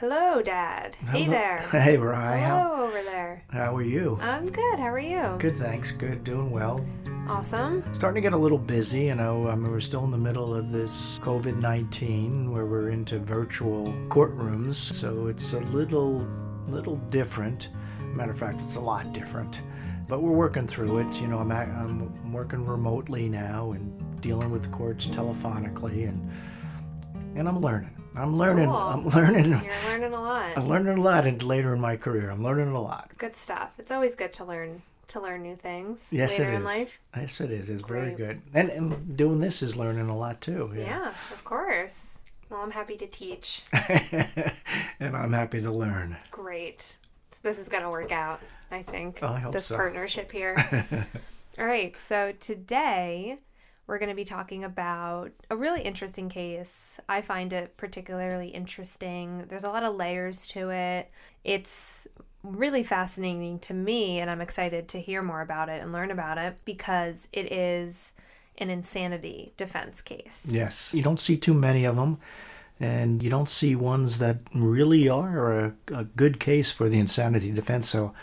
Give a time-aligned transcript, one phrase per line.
[0.00, 0.94] Hello, Dad.
[1.10, 1.58] Hey there.
[1.72, 1.96] Hey.
[1.96, 3.42] How, Hello over there.
[3.50, 4.16] how are you?
[4.22, 4.78] I'm good.
[4.78, 5.34] How are you?
[5.40, 5.90] Good, thanks.
[5.90, 6.80] Good, doing well.
[7.28, 7.82] Awesome.
[7.92, 9.48] Starting to get a little busy, you know.
[9.48, 13.92] I mean, we're still in the middle of this COVID 19 where we're into virtual
[14.08, 16.24] courtrooms, so it's a little,
[16.68, 17.70] little different.
[18.14, 19.62] Matter of fact, it's a lot different.
[20.06, 21.20] But we're working through it.
[21.20, 26.30] You know, I'm, ac- I'm working remotely now and dealing with courts telephonically, and
[27.36, 27.90] and I'm learning.
[28.18, 28.66] I'm learning.
[28.66, 28.76] Cool.
[28.76, 29.50] I'm learning.
[29.50, 30.56] You're learning a lot.
[30.56, 32.30] I'm learning a lot and later in my career.
[32.30, 33.10] I'm learning a lot.
[33.18, 33.78] Good stuff.
[33.78, 36.58] It's always good to learn to learn new things Yes, later it is.
[36.60, 37.00] in life.
[37.16, 37.70] Yes, it is.
[37.70, 38.42] It's very good.
[38.54, 40.70] And and doing this is learning a lot too.
[40.76, 41.08] Yeah.
[41.08, 42.20] of course.
[42.50, 43.62] Well, I'm happy to teach.
[45.00, 46.16] and I'm happy to learn.
[46.30, 46.96] Great.
[47.42, 49.20] This is going to work out, I think.
[49.22, 49.76] Oh, I hope this so.
[49.76, 50.56] partnership here.
[51.58, 51.96] All right.
[51.96, 53.38] So today
[53.88, 57.00] we're going to be talking about a really interesting case.
[57.08, 59.44] I find it particularly interesting.
[59.48, 61.10] There's a lot of layers to it.
[61.42, 62.06] It's
[62.42, 66.36] really fascinating to me, and I'm excited to hear more about it and learn about
[66.38, 68.12] it because it is
[68.58, 70.48] an insanity defense case.
[70.52, 70.92] Yes.
[70.94, 72.18] You don't see too many of them.
[72.80, 77.50] And you don't see ones that really are a, a good case for the insanity
[77.50, 77.88] defense.
[77.88, 78.14] So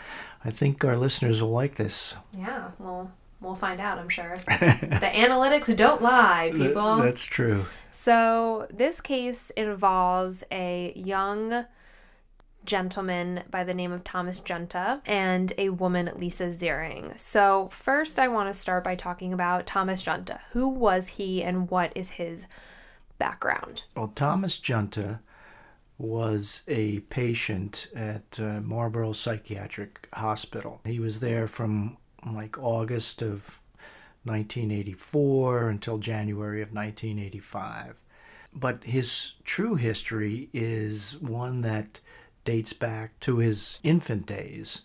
[0.46, 2.16] I think our listeners will like this.
[2.34, 4.36] Yeah, well, we'll find out, I'm sure.
[4.46, 6.96] the analytics don't lie, people.
[6.96, 7.66] That's true.
[7.92, 11.64] So, this case involves a young
[12.64, 17.16] gentleman by the name of Thomas Juinta and a woman, Lisa Ziering.
[17.18, 20.40] So, first, I want to start by talking about Thomas Juinta.
[20.50, 22.46] Who was he and what is his
[23.18, 23.84] background?
[23.96, 25.20] Well, Thomas Juinta
[25.98, 30.80] was a patient at uh, Marlboro Psychiatric Hospital.
[30.84, 31.96] He was there from
[32.34, 33.60] like August of
[34.24, 38.02] 1984 until January of 1985.
[38.52, 42.00] But his true history is one that
[42.44, 44.82] dates back to his infant days,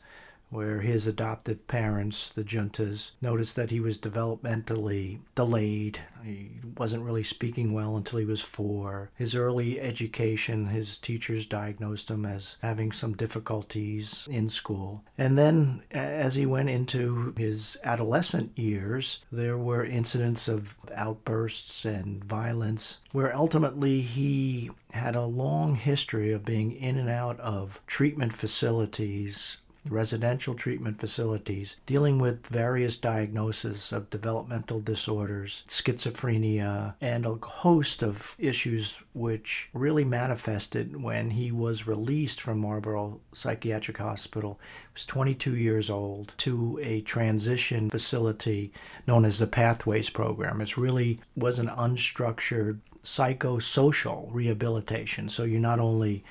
[0.52, 6.00] where his adoptive parents, the Juintas, noticed that he was developmentally delayed.
[6.26, 9.12] He wasn't really speaking well until he was four.
[9.16, 15.06] His early education, his teachers diagnosed him as having some difficulties in school.
[15.18, 22.24] And then as he went into his adolescent years, there were incidents of outbursts and
[22.26, 28.34] violence where ultimately he had a long history of being in and out of treatment
[28.34, 29.58] facilities
[29.90, 38.36] residential treatment facilities dealing with various diagnoses of developmental disorders, schizophrenia, and a host of
[38.38, 44.60] issues which really manifested when he was released from Marlboro Psychiatric Hospital.
[44.62, 48.72] He was 22 years old to a transition facility
[49.08, 50.62] known as the Pathways Program.
[50.62, 55.28] It really was an unstructured psychosocial rehabilitation.
[55.28, 56.24] So you not only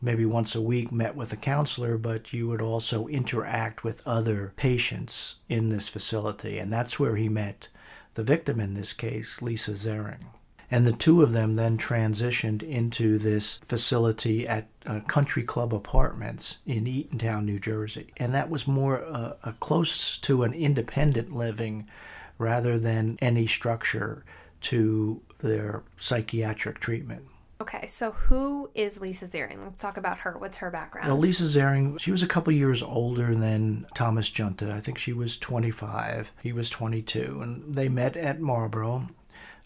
[0.00, 4.52] maybe once a week met with a counselor, but you would also interact with other
[4.56, 6.58] patients in this facility.
[6.58, 7.68] And that's where he met
[8.14, 10.24] the victim in this case, Lisa Zering.
[10.70, 16.58] And the two of them then transitioned into this facility at uh, Country Club Apartments
[16.66, 18.12] in Eatontown, New Jersey.
[18.18, 21.88] And that was more uh, uh, close to an independent living
[22.36, 24.24] rather than any structure
[24.60, 27.24] to their psychiatric treatment.
[27.60, 29.62] Okay, so who is Lisa Ziering?
[29.64, 30.36] Let's talk about her.
[30.38, 31.08] What's her background?
[31.08, 34.72] Well, Lisa Zering, she was a couple years older than Thomas Juinta.
[34.72, 36.30] I think she was 25.
[36.40, 37.40] He was 22.
[37.42, 39.08] And they met at Marlboro.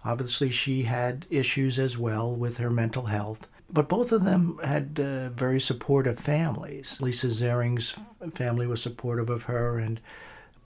[0.06, 3.46] Obviously, she had issues as well with her mental health.
[3.70, 7.00] But both of them had uh, very supportive families.
[7.00, 7.98] Lisa Zering's
[8.34, 10.00] family was supportive of her, and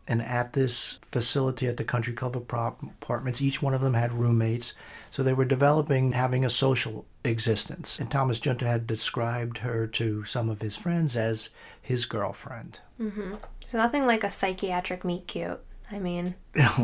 [0.09, 4.72] and at this facility at the Country Club Apartments, each one of them had roommates.
[5.11, 7.99] So they were developing having a social existence.
[7.99, 11.50] And Thomas Juinta had described her to some of his friends as
[11.83, 12.78] his girlfriend.
[13.00, 13.34] Mm-hmm.
[13.69, 15.61] So nothing like a psychiatric meet cute.
[15.91, 16.34] I mean,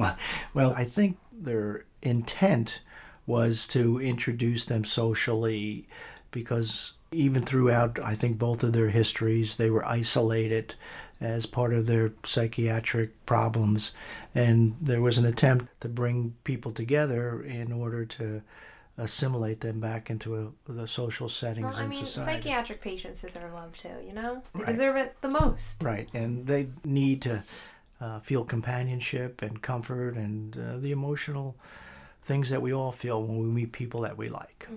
[0.54, 2.82] well, I think their intent
[3.26, 5.86] was to introduce them socially
[6.30, 10.74] because even throughout, I think, both of their histories, they were isolated
[11.20, 13.92] as part of their psychiatric problems.
[14.34, 18.42] And there was an attempt to bring people together in order to
[18.98, 20.36] assimilate them back into
[20.66, 22.42] a, the social settings well, I mean, society.
[22.42, 23.88] psychiatric patients deserve love too.
[24.06, 24.66] You know, they Right.
[24.68, 25.82] deserve it the most.
[25.82, 27.42] Right, and they need to
[28.00, 31.56] uh, feel companionship and comfort and uh, the emotional
[32.22, 34.68] things that we all feel when we meet people that we like.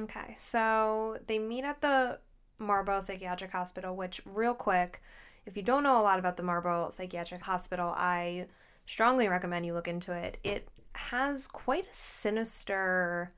[0.00, 2.18] Okay, so they meet at the
[2.58, 5.02] Marlboro Psychiatric Hospital, which, real quick,
[5.46, 8.46] if you don't know a lot about the Marlboro Psychiatric Hospital, I
[8.86, 10.38] strongly recommend you look into it.
[10.42, 13.32] It has quite a sinister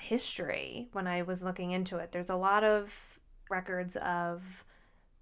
[0.00, 2.12] history when I was looking into it.
[2.12, 3.20] There's a lot of
[3.50, 4.64] records of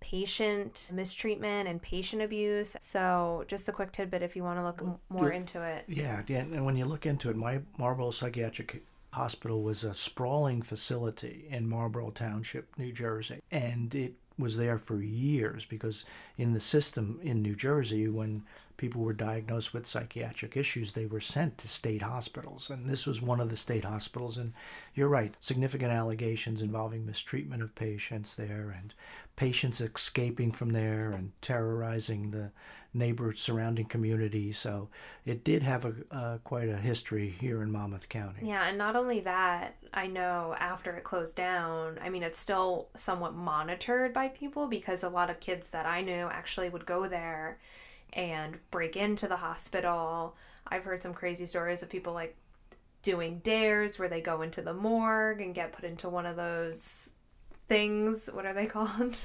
[0.00, 2.76] patient mistreatment and patient abuse.
[2.80, 5.84] So, just a quick tidbit if you want to look more into it.
[5.88, 10.62] Yeah, yeah, and when you look into it, my Marlboro Psychiatric Hospital was a sprawling
[10.62, 16.04] facility in Marlboro Township, New Jersey, and it was there for years because
[16.38, 18.42] in the system in New Jersey, when
[18.80, 22.70] people were diagnosed with psychiatric issues, they were sent to state hospitals.
[22.70, 24.38] And this was one of the state hospitals.
[24.38, 24.54] And
[24.94, 28.94] you're right, significant allegations involving mistreatment of patients there and
[29.36, 32.50] patients escaping from there and terrorizing the
[32.94, 34.50] neighbor surrounding community.
[34.50, 34.88] So
[35.26, 38.40] it did have a quite a history here in Monmouth County.
[38.42, 42.88] Yeah, and not only that, I know after it closed down, I mean, it's still
[42.96, 47.06] somewhat monitored by people because a lot of kids that I knew actually would go
[47.06, 47.58] there
[48.12, 50.36] and break into the hospital.
[50.66, 52.36] I've heard some crazy stories of people like
[53.02, 57.10] doing dares where they go into the morgue and get put into one of those
[57.70, 58.28] things.
[58.32, 59.16] What are they called?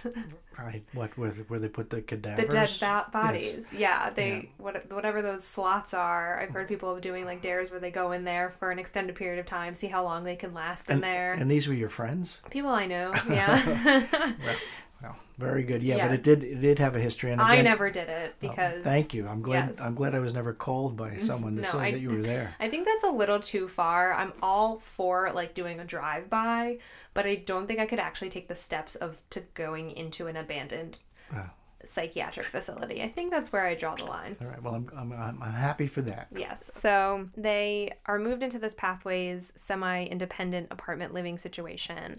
[0.57, 0.83] right.
[0.93, 2.45] What where, where they put the cadavers?
[2.45, 3.57] The dead ba- bodies.
[3.57, 3.73] Yes.
[3.73, 4.09] Yeah.
[4.11, 4.41] They yeah.
[4.57, 6.39] what whatever those slots are.
[6.39, 9.39] I've heard people doing like dares where they go in there for an extended period
[9.39, 11.33] of time, see how long they can last and, in there.
[11.33, 12.41] And these were your friends?
[12.49, 13.13] People I know.
[13.29, 13.59] Yeah.
[13.65, 14.55] well,
[15.01, 15.81] well, very good.
[15.81, 17.31] Yeah, yeah, but it did it did have a history.
[17.31, 18.79] And again, I never did it oh, because.
[18.79, 19.27] Oh, thank you.
[19.27, 19.69] I'm glad.
[19.69, 19.81] Yes.
[19.81, 21.19] I'm glad I was never called by mm-hmm.
[21.19, 22.55] someone to no, say I, that you were there.
[22.59, 24.13] I think that's a little too far.
[24.13, 26.79] I'm all for like doing a drive by,
[27.13, 30.37] but I don't think I could actually take the steps of to going into an
[30.37, 30.99] abandoned.
[31.33, 31.49] Oh.
[31.83, 33.03] Psychiatric facility.
[33.03, 34.35] I think that's where I draw the line.
[34.41, 34.63] All right.
[34.63, 36.29] Well, I'm, I'm, I'm happy for that.
[36.35, 36.73] Yes.
[36.73, 42.15] So they are moved into this pathways semi independent apartment living situation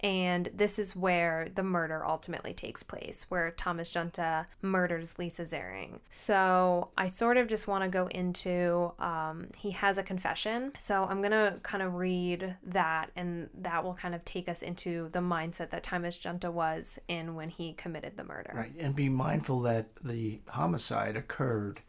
[0.00, 5.98] and this is where the murder ultimately takes place, where Thomas Juinta murders Lisa Zering.
[6.08, 10.72] So I sort of just want to go into um, he has a confession.
[10.78, 14.62] So I'm going to kind of read that, and that will kind of take us
[14.62, 18.52] into the mindset that Thomas Juinta was in when he committed the murder.
[18.54, 18.72] Right.
[18.78, 21.80] And be mindful that the homicide occurred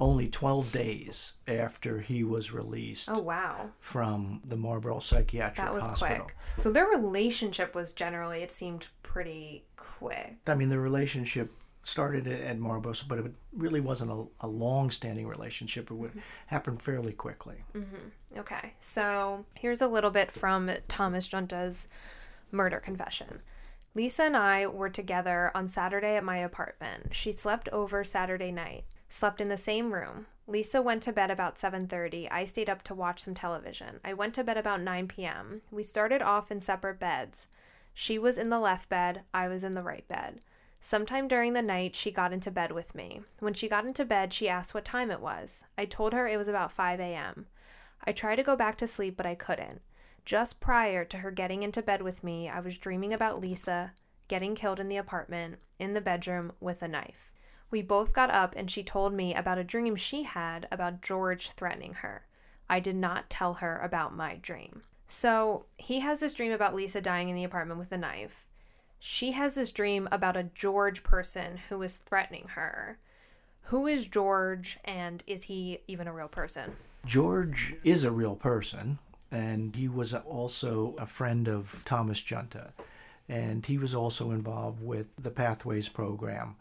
[0.00, 3.08] only 12 days after he was released.
[3.10, 3.70] Oh, wow.
[3.80, 5.66] From the Marlboro Psychiatric Hospital.
[5.66, 6.24] That was Hospital.
[6.24, 6.36] quick.
[6.56, 10.36] So their relationship was generally, it seemed pretty quick.
[10.46, 11.52] I mean, the relationship
[11.82, 15.90] started at Marlboro, but it really wasn't a, a long standing relationship.
[15.90, 16.20] It would mm-hmm.
[16.46, 17.56] happen fairly quickly.
[17.74, 18.38] Mm-hmm.
[18.38, 18.72] Okay.
[18.78, 21.88] So here's a little bit from Thomas Juinta's
[22.50, 23.40] murder confession.
[23.94, 27.14] Lisa and I were together on Saturday at my apartment.
[27.14, 30.26] She slept over Saturday night slept in the same room.
[30.46, 32.28] Lisa went to bed about 7:30.
[32.30, 34.00] I stayed up to watch some television.
[34.02, 35.60] I went to bed about 9 p.m.
[35.70, 37.46] We started off in separate beds.
[37.92, 40.40] She was in the left bed, I was in the right bed.
[40.80, 43.20] Sometime during the night, she got into bed with me.
[43.40, 45.62] When she got into bed, she asked what time it was.
[45.76, 47.48] I told her it was about 5 a.m.
[48.04, 49.82] I tried to go back to sleep, but I couldn't.
[50.24, 53.92] Just prior to her getting into bed with me, I was dreaming about Lisa
[54.28, 57.30] getting killed in the apartment, in the bedroom, with a knife.
[57.72, 61.52] We both got up and she told me about a dream she had about George
[61.52, 62.26] threatening her.
[62.68, 64.82] I did not tell her about my dream.
[65.08, 68.46] So he has this dream about Lisa dying in the apartment with a knife.
[68.98, 72.98] She has this dream about a George person who is threatening her.
[73.62, 76.76] Who is George and is he even a real person?
[77.06, 78.98] George is a real person
[79.30, 82.72] and he was also a friend of Thomas Juinta
[83.30, 86.56] and he was also involved with the Pathways program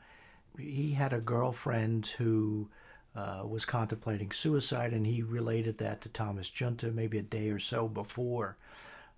[0.58, 2.70] he had a girlfriend who
[3.15, 7.60] uh, was contemplating suicide, and he related that to Thomas Juinta maybe a day or
[7.60, 8.58] so before.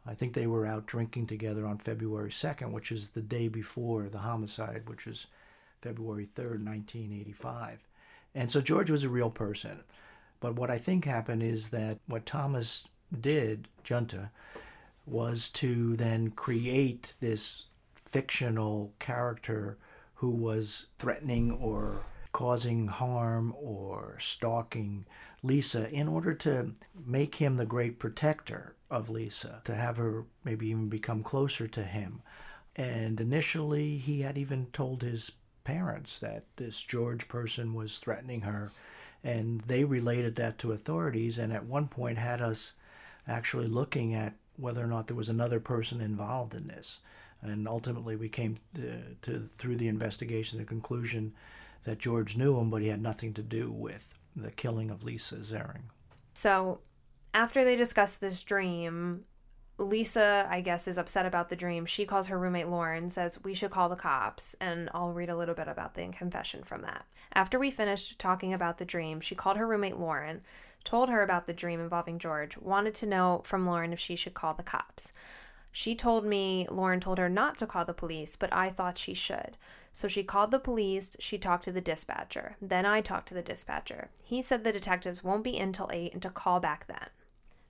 [0.06, 4.10] I think they were out drinking together on February 2nd, which is the day before
[4.10, 5.28] the homicide, which is
[5.82, 7.88] February 3rd, 1985.
[8.36, 9.84] And so George was a real person.
[10.40, 12.88] But what I think happened is that what Thomas
[13.22, 14.30] did, Juinta,
[15.06, 19.78] was to then create this fictional character
[20.15, 25.05] who was threatening or causing harm or stalking
[25.43, 26.74] Lisa in order to
[27.05, 31.84] make him the great protector of Lisa, to have her maybe even become closer to
[31.84, 32.22] him.
[32.75, 35.32] And initially, he had even told his
[35.63, 38.72] parents that this George person was threatening her,
[39.24, 42.74] and they related that to authorities, and at one point had us
[43.27, 47.00] actually looking at whether or not there was another person involved in this
[47.44, 51.34] and ultimately we came to, to through the investigation the conclusion
[51.84, 55.36] that George knew him, but he had nothing to do with the killing of Lisa
[55.36, 55.84] Zering.
[56.34, 56.80] So,
[57.34, 59.26] after they discuss this dream,
[59.78, 61.86] Lisa, I guess, is upset about the dream.
[61.86, 65.36] She calls her roommate Lauren, says, We should call the cops, and I'll read a
[65.36, 67.06] little bit about the confession from that.
[67.34, 70.42] After we finished talking about the dream, she called her roommate Lauren,
[70.84, 74.36] told her about the dream involving George, wanted to know from Lauren if she should
[74.36, 75.12] call the cops.
[75.75, 79.15] She told me Lauren told her not to call the police, but I thought she
[79.15, 79.58] should.
[79.92, 82.56] So she called the police, she talked to the dispatcher.
[82.62, 84.10] Then I talked to the dispatcher.
[84.24, 87.10] He said the detectives won't be in till 8 and to call back then.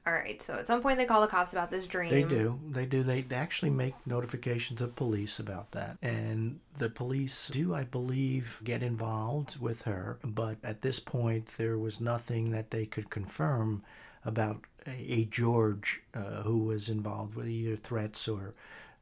[0.05, 2.09] All right, so at some point they call the cops about this dream.
[2.09, 2.59] They do.
[2.69, 3.03] They do.
[3.03, 5.97] They actually make notifications to police about that.
[6.01, 10.19] And the police do, I believe, get involved with her.
[10.25, 13.81] But at this point, there was nothing that they could confirm
[14.25, 18.53] about a, George uh, who was involved with either threats or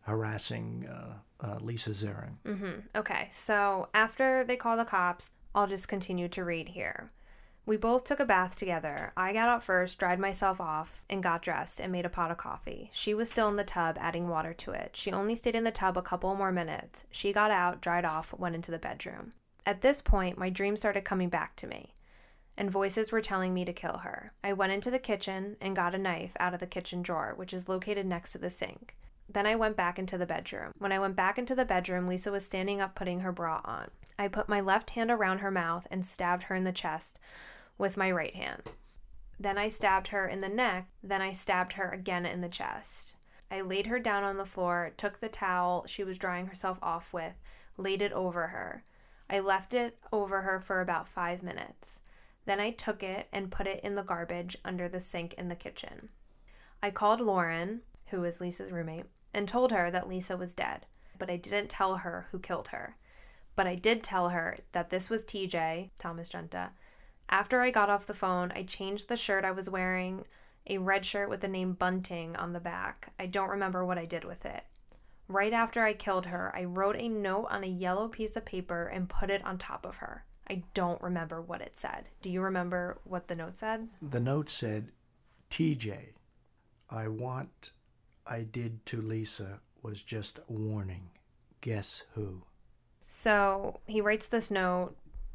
[0.02, 2.36] harassing uh, uh, Lisa Zering.
[2.46, 2.80] Mm-hmm.
[2.96, 7.10] Okay, so after they call the cops, I'll just continue to read here.
[7.66, 9.12] We both took a bath together.
[9.16, 12.38] I got out first, dried myself off, and got dressed and made a pot of
[12.38, 12.90] coffee.
[12.92, 14.96] She was still in the tub, adding water to it.
[14.96, 17.06] She only stayed in the tub a couple more minutes.
[17.12, 19.34] She got out, dried off, went into the bedroom.
[19.66, 21.94] At this point, my dream started coming back to me,
[22.58, 24.34] and voices were telling me to kill her.
[24.44, 27.54] I went into the kitchen and got a knife out of the kitchen drawer, which
[27.54, 28.96] is located next to the sink.
[29.30, 30.74] Then I went back into the bedroom.
[30.78, 33.90] When I went back into the bedroom, Lisa was standing up putting her bra on.
[34.20, 37.18] I put my left hand around her mouth and stabbed her in the chest
[37.78, 38.70] with my right hand.
[39.40, 40.88] Then I stabbed her in the neck.
[41.02, 43.16] Then I stabbed her again in the chest.
[43.50, 47.14] I laid her down on the floor, took the towel she was drying herself off
[47.14, 47.34] with,
[47.78, 48.84] laid it over her.
[49.30, 52.02] I left it over her for about five minutes.
[52.46, 55.56] Then I took it and put it in the garbage under the sink in the
[55.56, 56.10] kitchen.
[56.82, 60.86] I called Lauren, who is Lisa's roommate, and told her that Lisa was dead,
[61.20, 62.96] but I didn't tell her who killed her.
[63.56, 66.72] But I did tell her that this was TJ, Thomas Juinta.
[67.30, 70.26] After I got off the phone, I changed the shirt I was wearing,
[70.68, 73.14] a red shirt with the name Bunting on the back.
[73.20, 74.66] I don't remember what I did with it.
[75.28, 78.88] Right after I killed her, I wrote a note on a yellow piece of paper
[78.88, 80.26] and put it on top of her.
[80.52, 82.10] I don't remember what it said.
[82.22, 83.88] Do you remember what the note said?
[84.02, 84.92] The note said,
[85.50, 86.10] TJ,
[86.90, 87.72] I want
[88.28, 91.10] I did to Lisa was just a warning.
[91.62, 92.44] Guess who?
[93.08, 94.94] So he writes this note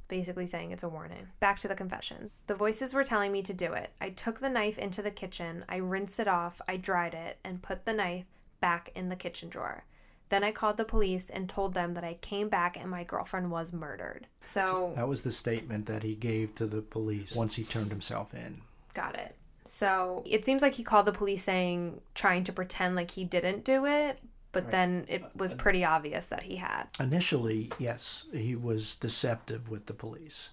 [0.08, 1.26] basically saying it's a warning.
[1.40, 2.30] Back to the confession.
[2.46, 3.94] The voices were telling me to do it.
[4.02, 7.62] I took the knife into the kitchen, I rinsed it off, I dried it, and
[7.62, 8.26] put the knife
[8.60, 9.82] back in the kitchen drawer.
[10.28, 13.50] Then I called the police and told them that I came back and my girlfriend
[13.50, 14.26] was murdered.
[14.40, 18.34] So that was the statement that he gave to the police once he turned himself
[18.34, 18.60] in.
[18.94, 19.36] Got it.
[19.64, 23.64] So it seems like he called the police saying, trying to pretend like he didn't
[23.64, 24.18] do it,
[24.52, 24.70] but right.
[24.70, 26.84] then it uh, was pretty obvious that he had.
[27.00, 30.50] Initially, yes, he was deceptive with the police.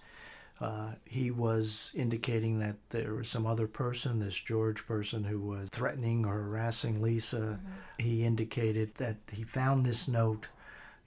[0.60, 5.68] Uh, he was indicating that there was some other person, this George person, who was
[5.68, 7.58] threatening or harassing Lisa.
[7.60, 8.02] Mm-hmm.
[8.04, 10.48] He indicated that he found this note,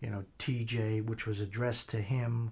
[0.01, 2.51] you know, TJ, which was addressed to him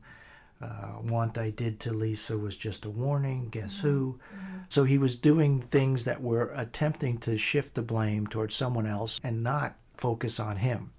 [0.61, 3.49] uh, want I did to Lisa was just a warning.
[3.49, 3.87] Guess mm-hmm.
[3.87, 4.13] who?
[4.13, 4.57] Mm-hmm.
[4.69, 9.19] So he was doing things that were attempting to shift the blame towards someone else
[9.23, 10.91] and not focus on him.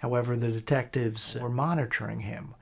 [0.00, 2.54] However, the detectives were monitoring him,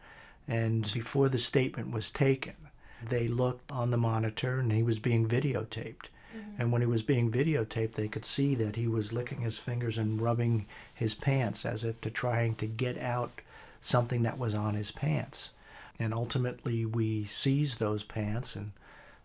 [0.48, 2.54] and before the statement was taken,
[3.02, 6.08] they looked on the monitor and he was being videotaped.
[6.36, 6.60] Mm-hmm.
[6.60, 9.98] And when he was being videotaped, they could see that he was licking his fingers
[9.98, 13.40] and rubbing his pants as if to trying to get out
[13.80, 15.50] something that was on his pants
[15.98, 18.72] and ultimately we seized those pants and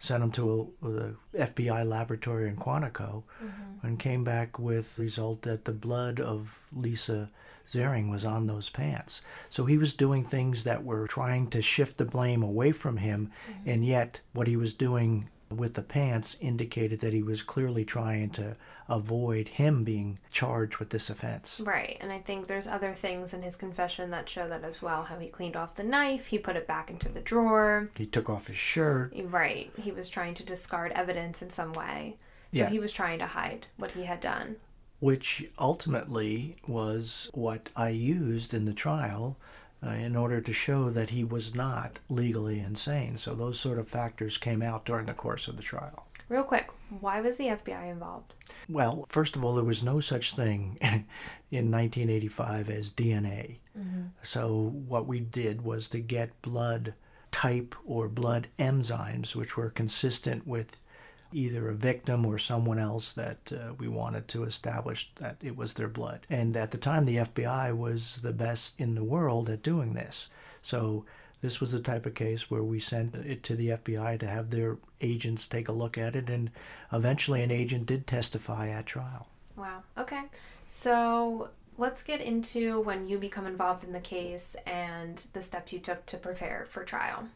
[0.01, 3.85] sent him to a, the FBI laboratory in Quantico mm-hmm.
[3.85, 7.29] and came back with the result that the blood of Lisa
[7.67, 9.21] Zering was on those pants.
[9.49, 13.31] So he was doing things that were trying to shift the blame away from him,
[13.47, 13.69] mm-hmm.
[13.69, 18.29] and yet what he was doing with the pants indicated that he was clearly trying
[18.31, 18.55] to
[18.89, 21.61] avoid him being charged with this offense.
[21.63, 25.03] Right, and I think there's other things in his confession that show that as well
[25.03, 27.89] how he cleaned off the knife, he put it back into the drawer.
[27.97, 29.13] He took off his shirt.
[29.25, 32.17] Right, he was trying to discard evidence in some way.
[32.51, 32.69] So yeah.
[32.69, 34.57] he was trying to hide what he had done.
[34.99, 39.37] Which ultimately was what I used in the trial
[39.85, 43.17] uh, in order to show that he was not legally insane.
[43.17, 46.05] So those sort of factors came out during the course of the trial.
[46.29, 46.69] Real quick,
[47.01, 48.33] why was the FBI involved?
[48.69, 53.57] Well, first of all, there was no such thing in 1985 as DNA.
[53.77, 54.03] Mm-hmm.
[54.21, 56.93] So what we did was to get blood
[57.31, 60.85] type or blood enzymes, which were consistent with
[61.33, 65.73] either a victim or someone else that uh, we wanted to establish that it was
[65.73, 66.25] their blood.
[66.29, 70.29] And at the time, the FBI was the best in the world at doing this.
[70.61, 71.05] So
[71.41, 74.49] this was the type of case where we sent it to the FBI to have
[74.49, 76.51] their agents take a look at it, and
[76.93, 79.27] eventually an agent did testify at trial.
[79.57, 79.83] Wow.
[79.97, 80.23] Okay.
[80.65, 85.79] So let's get into when you become involved in the case and the steps you
[85.79, 87.27] took to prepare for trial.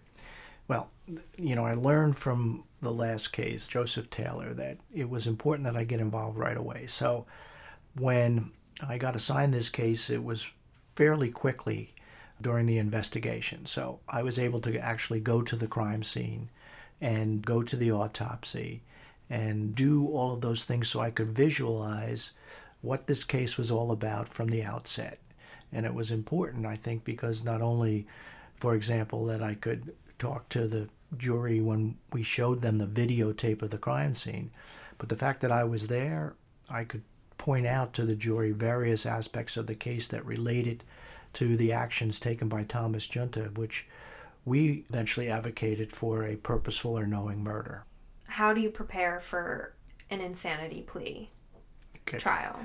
[0.68, 0.90] Well,
[1.38, 5.78] you know, I learned from the last case, Joseph Taylor, that it was important that
[5.78, 6.88] I get involved right away.
[6.88, 7.26] So
[8.00, 8.52] when
[8.86, 11.94] I got assigned this case, it was fairly quickly
[12.42, 13.66] during the investigation.
[13.66, 16.50] So I was able to actually go to the crime scene
[17.00, 18.82] and go to the autopsy
[19.30, 22.32] and do all of those things so I could visualize
[22.82, 25.20] what this case was all about from the outset.
[25.72, 28.06] And it was important, I think, because not only,
[28.56, 33.62] for example, that I could talk to the jury when we showed them the videotape
[33.62, 34.52] of the crime scene,
[34.98, 36.36] but the fact that I was there,
[36.70, 37.04] I could
[37.38, 40.84] point out to the jury various aspects of the case that related
[41.34, 43.86] to the actions taken by Thomas Juinta, which
[44.46, 47.84] we eventually advocated for a purposeful or knowing murder.
[48.28, 49.74] How do you prepare for
[50.10, 51.30] an insanity plea
[52.08, 52.18] okay.
[52.18, 52.60] trial?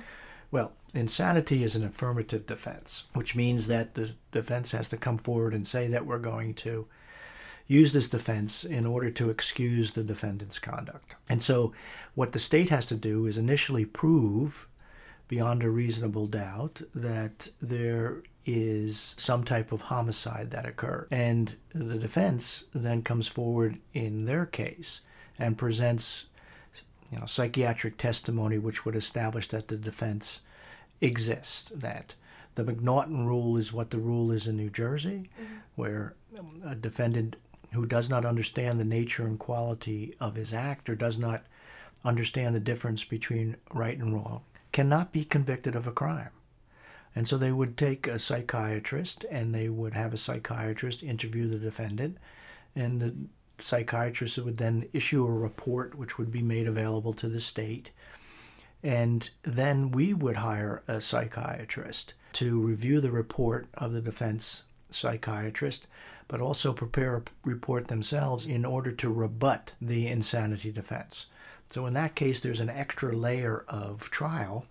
[0.50, 5.54] Well, insanity is an affirmative defense, which means that the defense has to come forward
[5.54, 6.86] and say that we're going to
[7.70, 11.14] use this defense in order to excuse the defendant's conduct.
[11.28, 11.72] And so,
[12.16, 14.66] what the state has to do is initially prove
[15.28, 21.06] beyond a reasonable doubt that there is some type of homicide that occurred.
[21.12, 25.02] And the defense then comes forward in their case
[25.38, 26.26] and presents
[27.12, 30.40] you know, psychiatric testimony which would establish that the defense
[31.00, 32.16] exists, that
[32.56, 35.54] the McNaughton rule is what the rule is in New Jersey, mm-hmm.
[35.76, 36.14] where
[36.66, 37.36] a defendant
[37.72, 41.44] who does not understand the nature and quality of his act or does not
[42.04, 46.30] understand the difference between right and wrong cannot be convicted of a crime.
[47.14, 51.58] And so they would take a psychiatrist and they would have a psychiatrist interview the
[51.58, 52.18] defendant,
[52.76, 53.14] and the
[53.58, 57.90] psychiatrist would then issue a report which would be made available to the state.
[58.82, 65.86] And then we would hire a psychiatrist to review the report of the defense psychiatrist,
[66.30, 71.26] but also prepare a report themselves in order to rebut the insanity defense.
[71.66, 74.64] So in that case, there's an extra layer of trial,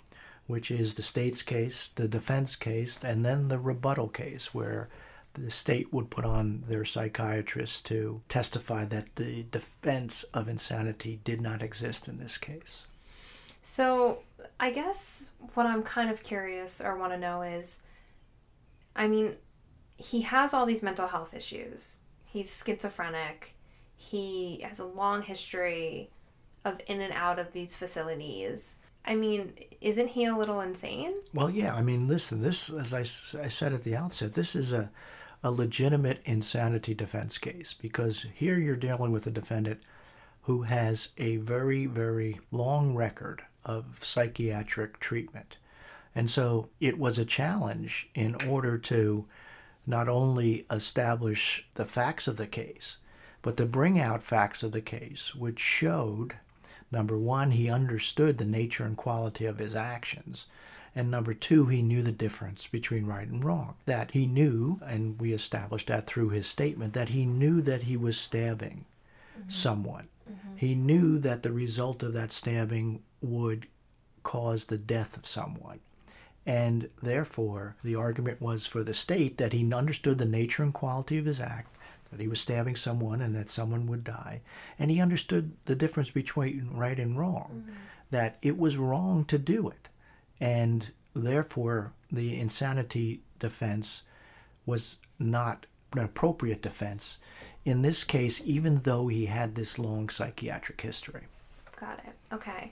[0.47, 4.87] which is the state's case, the defense case, and then the rebuttal case, where
[5.33, 11.41] the state would put on their psychiatrist to testify that the defense of insanity did
[11.41, 12.87] not exist in this case.
[13.61, 14.19] So,
[14.61, 17.81] I guess what I'm kind of curious or want to know is
[18.95, 19.35] I mean,
[19.99, 21.99] he has all these mental health issues.
[22.25, 23.53] He's schizophrenic.
[23.97, 26.09] He has a long history
[26.63, 28.77] of in and out of these facilities.
[29.05, 31.13] I mean, isn't he a little insane?
[31.33, 31.75] Well, yeah.
[31.75, 32.99] I mean, listen, this, as I,
[33.41, 34.89] I said at the outset, this is a,
[35.43, 39.81] a legitimate insanity defense case because here you're dealing with a defendant
[40.43, 45.57] who has a very, very long record of psychiatric treatment.
[46.15, 49.25] And so it was a challenge in order to
[49.85, 52.97] not only establish the facts of the case,
[53.41, 56.35] but to bring out facts of the case which showed
[56.91, 60.47] Number one, he understood the nature and quality of his actions.
[60.95, 63.75] And number two, he knew the difference between right and wrong.
[63.85, 67.95] That he knew, and we established that through his statement, that he knew that he
[67.95, 68.85] was stabbing
[69.37, 69.49] mm-hmm.
[69.49, 70.07] someone.
[70.29, 70.55] Mm-hmm.
[70.55, 73.67] He knew that the result of that stabbing would
[74.23, 75.79] cause the death of someone.
[76.45, 81.17] And therefore, the argument was for the state that he understood the nature and quality
[81.17, 81.75] of his act
[82.11, 84.41] that he was stabbing someone and that someone would die.
[84.77, 87.77] And he understood the difference between right and wrong, mm-hmm.
[88.11, 89.89] that it was wrong to do it.
[90.39, 94.03] And therefore, the insanity defense
[94.65, 97.17] was not an appropriate defense
[97.65, 101.23] in this case, even though he had this long psychiatric history.
[101.79, 102.13] Got it.
[102.33, 102.71] Okay.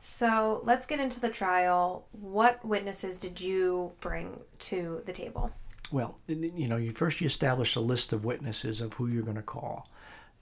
[0.00, 2.06] So let's get into the trial.
[2.12, 5.50] What witnesses did you bring to the table?
[5.90, 9.36] Well, you know, you first you establish a list of witnesses of who you're going
[9.36, 9.88] to call,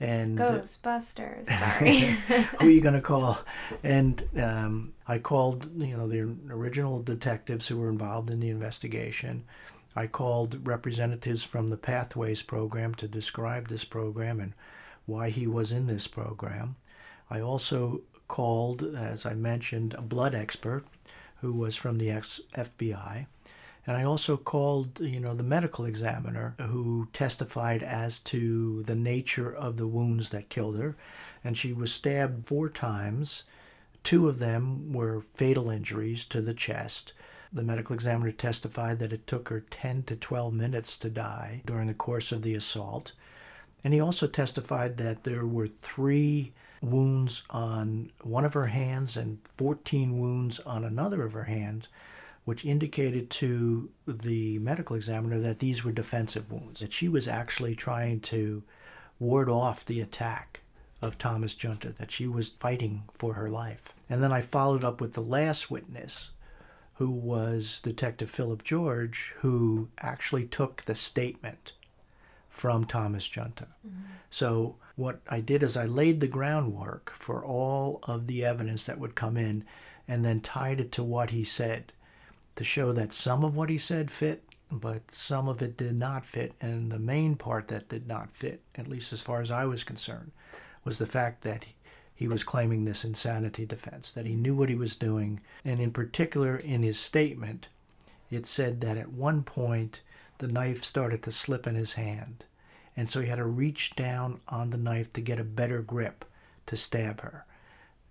[0.01, 1.47] and uh, Ghostbusters.
[1.47, 2.01] Sorry,
[2.59, 3.39] who are you going to call?
[3.85, 9.45] And um, I called, you know, the original detectives who were involved in the investigation.
[9.95, 14.53] I called representatives from the Pathways program to describe this program and
[15.07, 16.77] why he was in this program.
[17.31, 20.85] I also called, as I mentioned, a blood expert
[21.41, 23.27] who was from the FBI.
[23.87, 29.55] And I also called, you know, the medical examiner who testified as to the nature
[29.55, 30.97] of the wounds that killed her.
[31.45, 33.45] And she was stabbed four times.
[34.03, 37.13] Two of them were fatal injuries to the chest.
[37.53, 41.87] The medical examiner testified that it took her 10 to 12 minutes to die during
[41.87, 43.13] the course of the assault.
[43.85, 49.39] And he also testified that there were three wounds on one of her hands and
[49.57, 51.89] 14 wounds on another of her hands
[52.47, 57.75] which indicated to the medical examiner that these were defensive wounds, that she was actually
[57.75, 58.63] trying to
[59.19, 60.61] ward off the attack
[61.03, 63.95] of Thomas Juinta, that she was fighting for her life.
[64.09, 66.31] And then I followed up with the last witness,
[66.95, 71.73] who was Detective Philip George, who actually took the statement
[72.49, 73.67] from Thomas Juinta.
[73.85, 74.06] Mm-hmm.
[74.31, 78.99] So what I did is I laid the groundwork for all of the evidence that
[78.99, 79.65] would come in
[80.09, 81.93] and then tied it to what he said
[82.57, 86.25] to show that some of what he said fit, but some of it did not
[86.25, 86.55] fit.
[86.61, 89.85] And the main part that did not fit, at least as far as I was
[89.85, 90.33] concerned,
[90.85, 91.67] was the fact that
[92.15, 95.41] he was claiming this insanity defense, that he knew what he was doing.
[95.65, 97.69] And in particular, in his statement,
[98.31, 100.01] it said that at one point
[100.39, 102.47] the knife started to slip in his hand.
[102.97, 106.25] And so he had to reach down on the knife to get a better grip
[106.67, 107.45] to stab her.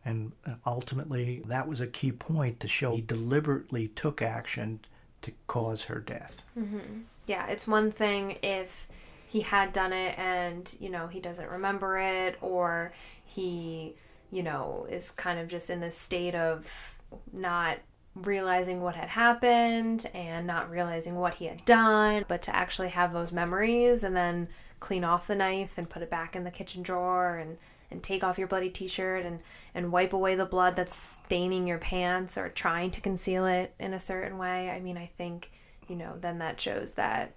[0.04, 0.34] And
[0.66, 4.82] ultimately, that was a key point to show he deliberately took action
[5.24, 6.46] to cause her death.
[6.58, 7.02] Mm-hmm.
[7.26, 8.88] Yeah, it's one thing if
[9.28, 12.94] he had done it and you know he doesn't remember it or
[13.26, 13.94] he
[14.32, 16.98] you know is kind of just in this state of
[17.34, 17.78] not
[18.24, 23.12] realizing what had happened and not realizing what he had done but to actually have
[23.12, 24.48] those memories and then
[24.86, 27.58] clean off the knife and put it back in the kitchen drawer and
[27.92, 29.40] and take off your bloody t-shirt and
[29.76, 33.94] and wipe away the blood that's staining your pants or trying to conceal it in
[33.94, 35.52] a certain way i mean i think
[35.88, 37.32] you know then that shows that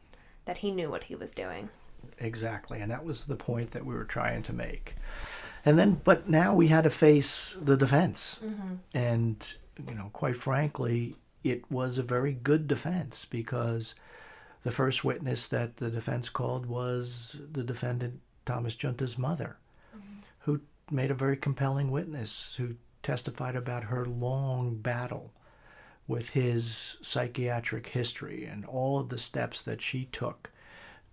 [0.49, 1.69] that he knew what he was doing.
[2.19, 4.97] Exactly, and that was the point that we were trying to make.
[5.65, 8.75] And then, but now we had to face the defense, mm-hmm.
[8.95, 9.55] and
[9.87, 13.95] you know, quite frankly, it was a very good defense because
[14.63, 19.57] the first witness that the defense called was the defendant Thomas Juinta's mother,
[19.97, 20.21] mm-hmm.
[20.41, 25.33] who made a very compelling witness who testified about her long battle
[26.07, 30.51] with his psychiatric history and all of the steps that she took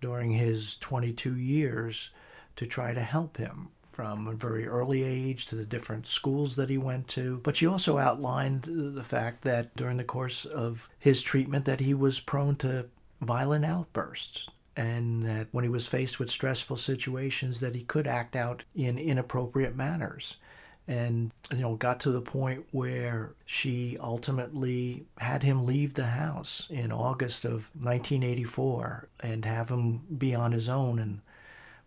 [0.00, 2.10] during his 22 years
[2.56, 6.68] to try to help him from a very early age to the different schools that
[6.68, 7.40] he went to.
[7.42, 11.94] But she also outlined the fact that during the course of his treatment that he
[11.94, 12.86] was prone to
[13.20, 18.36] violent outbursts and that when he was faced with stressful situations that he could act
[18.36, 20.36] out in inappropriate manners.
[20.88, 26.68] And you know got to the point where she ultimately had him leave the house
[26.70, 31.00] in August of 1984 and have him be on his own.
[31.00, 31.22] And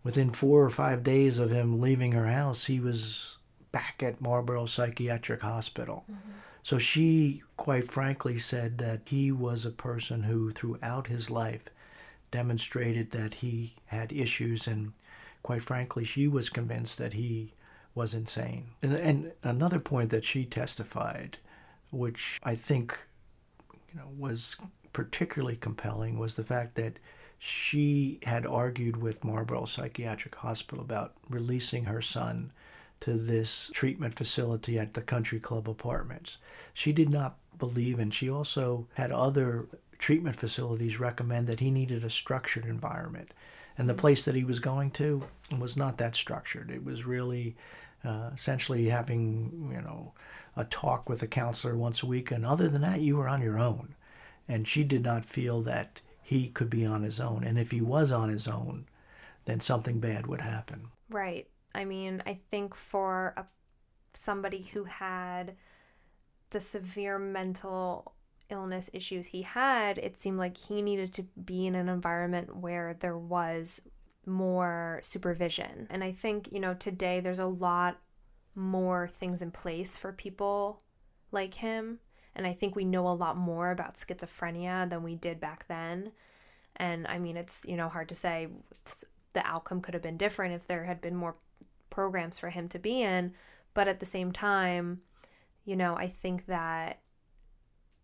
[0.02, 3.38] within 4 or 5 days of him leaving her house he was
[3.72, 6.04] back at Marlboro Psychiatric Hospital.
[6.10, 6.30] Mm-hmm.
[6.62, 11.64] So she quite frankly said that he was a person who throughout his life
[12.30, 14.92] demonstrated that he had issues and
[15.42, 17.52] quite frankly she was convinced that he
[17.94, 18.68] was insane.
[18.82, 21.38] And, and another point that she testified,
[21.90, 22.98] which I think
[23.92, 24.56] you know was
[24.92, 26.98] particularly compelling, was the fact that
[27.38, 32.52] she had argued with Marlboro Psychiatric Hospital about releasing her son
[33.00, 36.38] to this treatment facility at the Country Club Apartments.
[36.74, 39.66] She did not believe, and she also had other
[39.98, 43.32] treatment facilities recommend that he needed a structured environment.
[43.78, 45.22] And the place that he was going to
[45.58, 46.70] was not that structured.
[46.70, 47.56] It was really
[48.04, 50.12] uh, essentially having, you know,
[50.56, 52.30] a talk with a counselor once a week.
[52.30, 53.94] And other than that, you were on your own.
[54.48, 57.44] And she did not feel that he could be on his own.
[57.44, 58.86] And if he was on his own,
[59.44, 60.88] then something bad would happen.
[61.08, 61.46] Right.
[61.74, 63.44] I mean, I think for a,
[64.12, 65.56] somebody who had
[66.50, 68.14] the severe mental
[68.48, 72.94] illness issues he had, it seemed like he needed to be in an environment where
[72.94, 73.80] there was
[74.26, 75.86] more supervision.
[75.90, 77.98] And I think, you know, today there's a lot
[78.54, 80.82] more things in place for people
[81.32, 81.98] like him.
[82.34, 86.12] And I think we know a lot more about schizophrenia than we did back then.
[86.76, 88.48] And I mean, it's, you know, hard to say
[89.32, 91.36] the outcome could have been different if there had been more
[91.90, 93.34] programs for him to be in.
[93.74, 95.00] But at the same time,
[95.64, 97.00] you know, I think that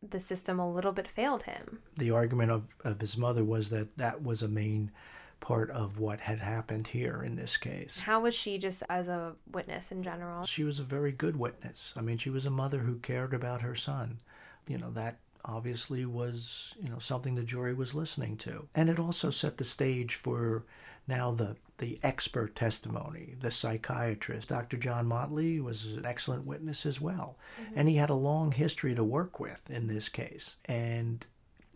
[0.03, 1.81] the system a little bit failed him.
[1.97, 4.93] The argument of, of his mother was that that was a main
[5.41, 8.01] part of what had happened here in this case.
[8.01, 10.45] How was she just as a witness in general?
[10.45, 11.93] She was a very good witness.
[11.97, 14.21] I mean, she was a mother who cared about her son.
[14.67, 18.69] You know, that obviously was, you know, something the jury was listening to.
[18.75, 20.65] And it also set the stage for
[21.09, 24.49] now the the expert testimony, the psychiatrist.
[24.49, 24.79] Dr.
[24.79, 27.37] John Motley was an excellent witness as well.
[27.61, 27.79] Mm-hmm.
[27.79, 30.57] And he had a long history to work with in this case.
[30.65, 31.27] And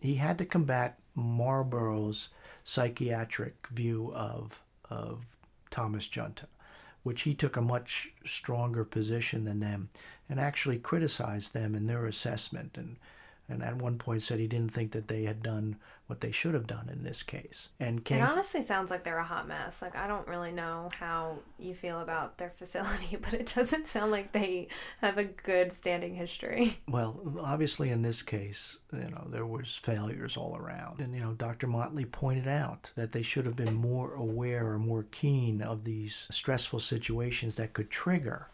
[0.01, 2.29] he had to combat Marlboro's
[2.63, 5.25] psychiatric view of of
[5.69, 6.47] Thomas Juinta,
[7.03, 9.89] which he took a much stronger position than them
[10.27, 12.97] and actually criticized them in their assessment and
[13.51, 15.75] and at one point said he didn't think that they had done
[16.07, 17.69] what they should have done in this case.
[17.79, 19.81] And came it honestly sounds like they're a hot mess.
[19.81, 24.11] Like I don't really know how you feel about their facility, but it doesn't sound
[24.11, 24.67] like they
[24.99, 26.73] have a good standing history.
[26.91, 30.99] Well, obviously in this case, you know, there was failures all around.
[30.99, 31.67] And you know, Dr.
[31.67, 36.27] Motley pointed out that they should have been more aware or more keen of these
[36.31, 38.47] stressful situations that could trigger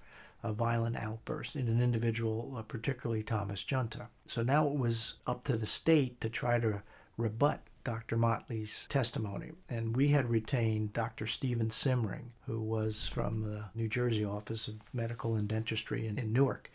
[0.44, 4.08] a violent outburst in an individual, uh, particularly Thomas Juinta.
[4.28, 6.82] So now it was up to the state to try to
[7.18, 8.18] rebut Dr.
[8.18, 9.52] Motley's testimony.
[9.70, 11.26] And we had retained Dr.
[11.26, 16.34] Stephen Simring, who was from the New Jersey Office of Medical and Dentistry in, in
[16.34, 16.70] Newark.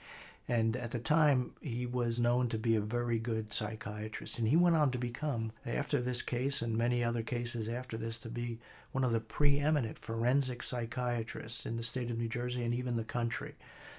[0.48, 4.38] And at the time, he was known to be a very good psychiatrist.
[4.38, 8.18] And he went on to become, after this case and many other cases after this,
[8.20, 8.58] to be
[8.90, 13.04] one of the preeminent forensic psychiatrists in the state of New Jersey and even the
[13.04, 13.54] country.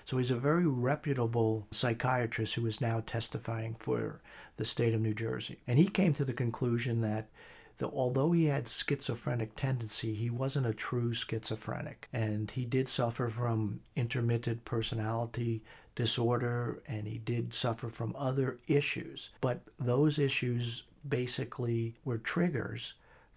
[0.06, 4.20] So he's a very reputable psychiatrist who is now testifying for
[4.58, 5.60] the state of New Jersey.
[5.66, 7.30] And he came to the conclusion that
[7.78, 12.08] that although he had schizophrenic tendency, he wasn't a true schizophrenic.
[12.14, 15.64] And he did suffer from intermittent personality
[15.96, 19.30] disorder and he did suffer from other issues.
[19.42, 22.94] But those issues basically were triggers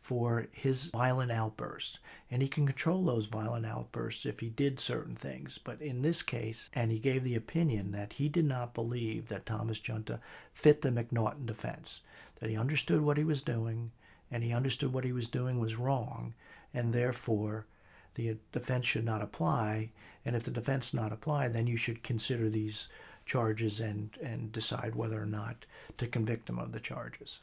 [0.07, 1.99] for his violent outbursts.
[2.31, 5.59] And he can control those violent outbursts if he did certain things.
[5.59, 9.47] But in this case, and he gave the opinion that he did not believe that
[9.47, 10.21] Thomas Juinta
[10.53, 12.03] fit the McNaughton defense,
[12.37, 13.91] that he understood what he was doing,
[14.31, 16.35] and he understood what he was doing was wrong,
[16.73, 17.67] and therefore
[18.17, 19.91] the defense should not apply.
[20.25, 22.89] And if the defense not apply, then you should consider these
[23.25, 25.67] charges and, and decide whether or not
[25.99, 27.41] to convict him of the charges.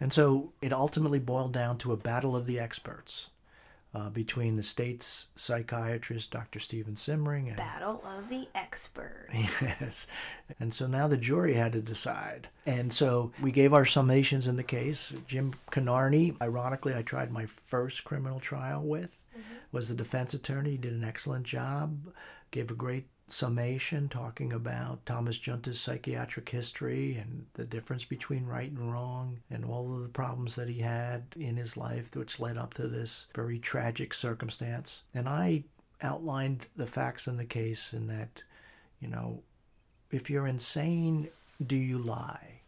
[0.00, 3.30] And so it ultimately boiled down to a battle of the experts
[3.94, 6.58] uh, between the state's psychiatrist, Dr.
[6.58, 7.48] Stephen Simring.
[7.48, 9.32] And, battle of the experts.
[9.32, 10.06] Yes.
[10.60, 12.48] And so now the jury had to decide.
[12.66, 15.14] And so we gave our summations in the case.
[15.26, 19.54] Jim Canarney, ironically, I tried my first criminal trial with, mm-hmm.
[19.72, 20.72] was the defense attorney.
[20.72, 22.12] He did an excellent job,
[22.50, 28.70] gave a great summation talking about Thomas Juinta's psychiatric history and the difference between right
[28.70, 32.58] and wrong and all of the problems that he had in his life, which led
[32.58, 35.04] up to this very tragic circumstance.
[35.14, 35.64] And I
[36.02, 38.42] outlined the facts in the case in that,
[39.00, 39.42] you know,
[40.10, 41.28] if you're insane,
[41.66, 42.60] do you lie?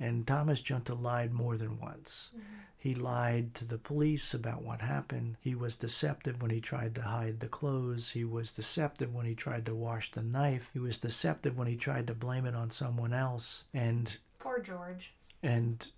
[0.00, 2.32] And Thomas Juinta lied more than once.
[2.36, 2.54] Mm-hmm.
[2.84, 5.38] He lied to the police about what happened.
[5.40, 8.10] He was deceptive when he tried to hide the clothes.
[8.10, 10.68] He was deceptive when he tried to wash the knife.
[10.74, 13.64] He was deceptive when he tried to blame it on someone else.
[13.72, 15.14] And poor George.
[15.42, 15.90] And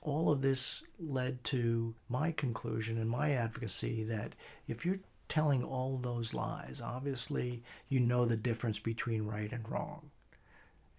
[0.00, 4.36] all of this led to my conclusion and my advocacy that
[4.68, 10.12] if you're telling all those lies, obviously you know the difference between right and wrong.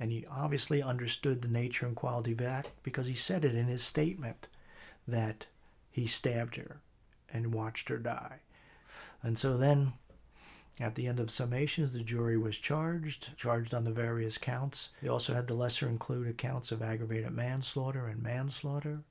[0.02, 3.56] And he obviously understood the nature and quality of the act because he said it
[3.56, 4.50] in his statement
[5.10, 5.48] that
[5.92, 6.82] he stabbed her
[7.32, 8.40] and watched her die.
[9.22, 9.94] And so then,
[10.80, 14.90] at the end of summations, the jury was charged, charged on the various counts.
[15.02, 19.04] They also had the lesser included counts of aggravated manslaughter and manslaughter,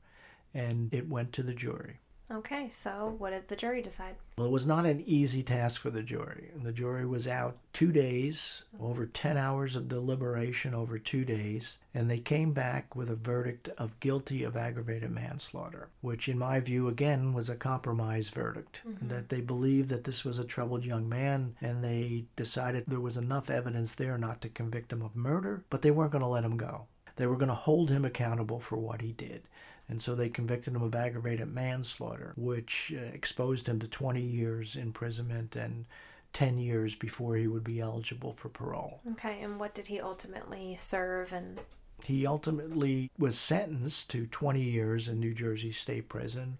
[0.55, 2.01] and it went to the jury.
[2.31, 4.15] Okay, so what did the jury decide?
[4.37, 6.51] Well, it was not an easy task for the jury.
[6.63, 12.11] The jury was out two days, over 10 hours of deliberation over two days, and
[12.11, 16.89] they came back with a verdict of guilty of aggravated manslaughter, which, in my view,
[16.89, 18.83] again, was a compromise verdict.
[18.87, 19.09] Mm-hmm.
[19.09, 23.17] That they believed that this was a troubled young man, and they decided there was
[23.17, 26.45] enough evidence there not to convict him of murder, but they weren't going to let
[26.45, 26.89] him go.
[27.17, 29.43] They were going to hold him accountable for what he did.
[29.89, 34.77] And so they convicted him of aggravated manslaughter, which uh, exposed him to 20 years
[34.77, 35.87] imprisonment and
[36.35, 39.01] 10 years before he would be eligible for parole.
[39.13, 41.61] Okay, and what did he ultimately serve and
[42.05, 46.59] he ultimately was sentenced to 20 years in New Jersey State Prison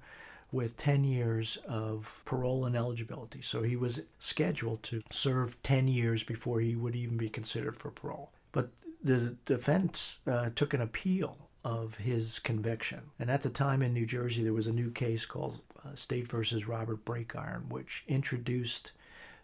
[0.51, 3.43] with 10 years of parole and eligibility.
[3.43, 7.91] So he was scheduled to serve 10 years before he would even be considered for
[7.91, 8.33] parole.
[8.51, 8.71] But
[9.05, 13.03] the defense uh, took an appeal of his conviction.
[13.19, 16.27] And at the time in New Jersey, there was a new case called uh, State
[16.27, 18.93] versus Robert Breakiron, which introduced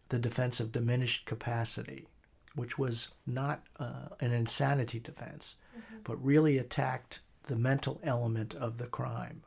[0.08, 2.06] the defense of diminished capacity,
[2.54, 5.96] which was not uh, an insanity defense, mm-hmm.
[6.02, 9.42] but really attacked the mental element of the crime.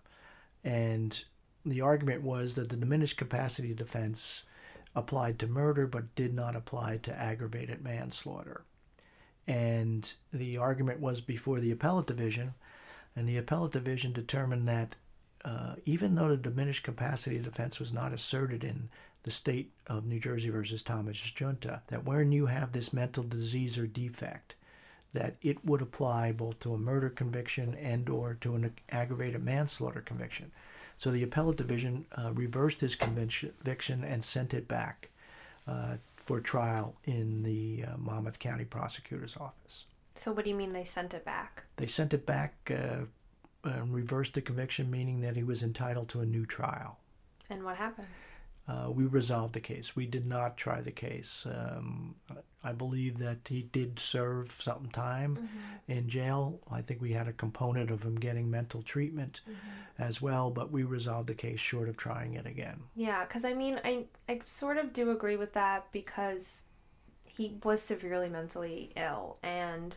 [0.64, 1.24] And
[1.66, 4.44] the argument was that the diminished capacity defense
[4.96, 8.66] applied to murder but did not apply to aggravated manslaughter.
[9.48, 12.54] And the argument was before the appellate division,
[13.18, 14.96] and the appellate division determined that
[15.44, 18.90] uh, even though the diminished capacity defense was not asserted in
[19.24, 23.78] the state of New Jersey versus Thomas Juinta, that when you have this mental disease
[23.78, 24.56] or defect,
[25.14, 30.02] that it would apply both to a murder conviction and or to an aggravated manslaughter
[30.02, 30.52] conviction.
[30.96, 35.10] So the appellate division uh, reversed his conviction and sent it back
[35.68, 39.86] uh, for trial in the uh, Monmouth County Prosecutor's Office.
[40.18, 41.64] So what do you mean they sent it back?
[41.76, 43.06] They sent it back uh,
[43.64, 46.98] and reversed the conviction, meaning that he was entitled to a new trial.
[47.50, 48.08] And what happened?
[48.68, 49.96] Uh, we resolved the case.
[49.96, 51.46] We did not try the case.
[51.46, 52.16] Um,
[52.64, 55.92] I believe that he did serve some time mm-hmm.
[55.92, 56.60] in jail.
[56.70, 60.02] I think we had a component of him getting mental treatment mm-hmm.
[60.04, 62.82] as well, but we resolved the case short of trying it again.
[62.96, 66.64] Yeah, because I mean, I, I sort of do agree with that because
[67.38, 69.38] he was severely mentally ill.
[69.44, 69.96] And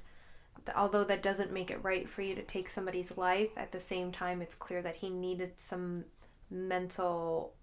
[0.77, 4.13] although that doesn't make it right for you to take somebody's life, at the same
[4.13, 6.05] time, it's clear that he needed some
[6.51, 7.55] mental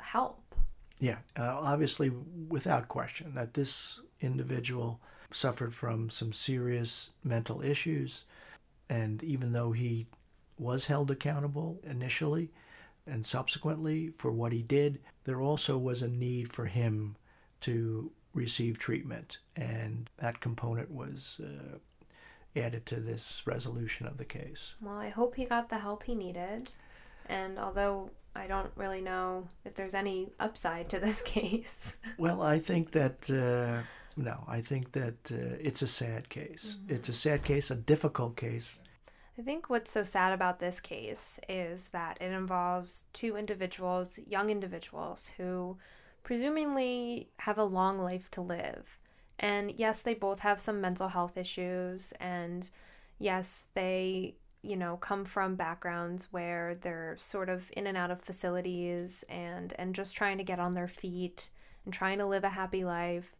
[0.00, 0.54] help.
[1.00, 2.10] Yeah, uh, obviously,
[2.48, 5.00] without question, that this individual
[5.30, 8.24] suffered from some serious mental issues.
[8.88, 10.06] And even though he
[10.58, 12.50] was held accountable initially
[13.06, 17.16] and subsequently for what he did, there also was a need for him
[17.60, 19.38] to receive treatment.
[19.56, 21.78] And that component was uh,
[22.58, 24.74] added to this resolution of the case.
[24.80, 26.70] Well, I hope he got the help he needed.
[27.26, 31.96] And although I don't really know if there's any upside to this case.
[32.18, 33.82] well, I think that uh,
[34.16, 36.78] no, I think that uh, it's a sad case.
[36.82, 36.94] Mm-hmm.
[36.94, 38.80] It's a sad case, a difficult case.
[39.38, 44.50] I think what's so sad about this case is that it involves two individuals, young
[44.50, 45.76] individuals, who
[46.24, 48.98] presumably have a long life to live.
[49.38, 52.68] And yes, they both have some mental health issues, and
[53.18, 58.20] yes, they you know come from backgrounds where they're sort of in and out of
[58.20, 61.50] facilities and and just trying to get on their feet
[61.84, 63.36] and trying to live a happy life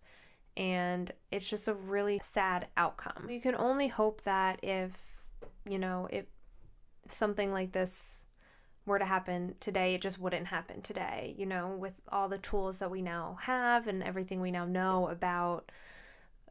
[0.57, 3.29] and it's just a really sad outcome.
[3.29, 5.27] You can only hope that if
[5.69, 6.27] you know if,
[7.05, 8.27] if something like this
[8.87, 12.79] were to happen today, it just wouldn't happen today, you know, with all the tools
[12.81, 15.71] that we now have and everything we now know about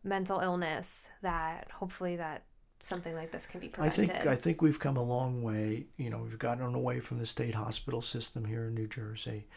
[0.03, 2.43] mental illness that hopefully that
[2.79, 4.09] something like this can be prevented.
[4.09, 5.85] I think I think we've come a long way.
[5.97, 9.47] You know, we've gotten away from the state hospital system here in New Jersey.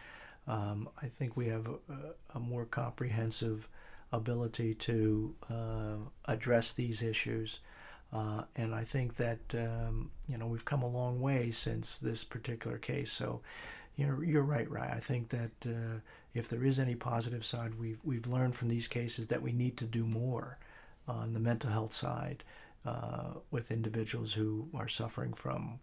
[0.46, 3.68] Um, I think we have a, a, more comprehensive
[4.12, 7.58] ability to uh, address these issues.
[8.12, 12.24] Uh, and I think that um, you know we've come a long way since this
[12.24, 13.12] particular case.
[13.12, 13.42] So,
[13.96, 14.92] you know, you're right, Rye.
[14.94, 16.00] I think that uh,
[16.34, 19.76] if there is any positive side, we've we've learned from these cases that we need
[19.78, 20.58] to do more
[21.08, 22.44] on the mental health side
[22.84, 25.78] uh, with individuals who are suffering from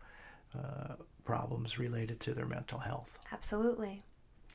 [0.57, 3.19] uh, problems related to their mental health.
[3.31, 4.01] Absolutely.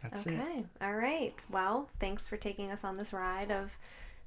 [0.03, 0.37] That's okay.
[0.37, 0.41] it.
[0.41, 0.65] Okay.
[0.81, 1.35] All right.
[1.51, 3.77] Well, thanks for taking us on this ride of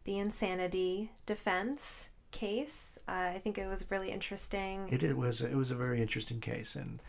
[0.03, 2.97] the insanity defense case.
[3.07, 4.87] Uh, I think it was really interesting.
[4.89, 5.41] It, it was.
[5.41, 7.01] It was a very interesting case, and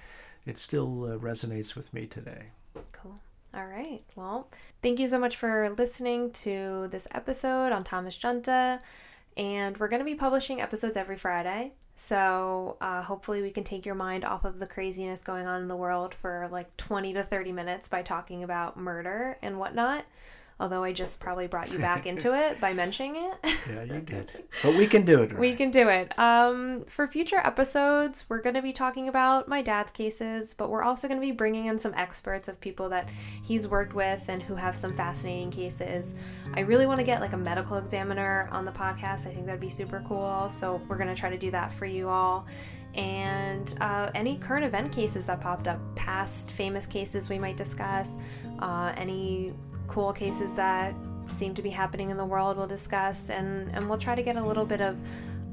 [0.47, 2.45] it still uh, resonates with me today.
[2.93, 3.19] Cool.
[3.55, 4.03] All right.
[4.17, 4.49] Well,
[4.83, 8.81] thank you so much for listening to this episode on Thomas Juinta.
[9.37, 11.73] And we're going to be publishing episodes every Friday.
[11.95, 15.69] So uh, hopefully, we can take your mind off of the craziness going on in
[15.69, 20.05] the world for like 20 to 30 minutes by talking about murder and whatnot
[20.63, 23.57] although I just probably brought you back into it by mentioning it.
[23.69, 24.31] yeah, you did.
[24.63, 25.33] But we can do it.
[25.33, 25.41] Right?
[25.41, 26.17] We can do it.
[26.19, 30.85] Um, for future episodes, we're going to be talking about my dad's cases, but we're
[30.85, 33.09] also going to be bringing in some experts of people that
[33.43, 36.15] he's worked with and who have some fascinating cases.
[36.55, 39.27] I really want to get like a medical examiner on the podcast.
[39.27, 40.49] I think that'd be super cool.
[40.49, 42.47] So we're going to try to do that for you all
[42.95, 48.17] and uh, any current event cases that popped up, past famous cases we might discuss,
[48.59, 49.55] uh, any
[49.89, 50.95] cool cases that
[51.27, 54.37] seem to be happening in the world we'll discuss and and we'll try to get
[54.37, 54.97] a little bit of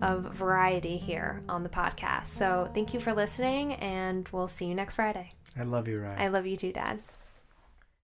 [0.02, 2.26] of variety here on the podcast.
[2.26, 5.30] So thank you for listening and we'll see you next Friday.
[5.58, 6.22] I love you, Ryan.
[6.22, 7.00] I love you too, Dad.